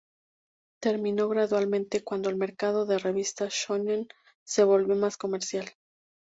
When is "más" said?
4.95-5.15